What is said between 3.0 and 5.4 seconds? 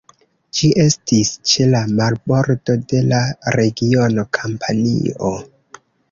la regiono Kampanio.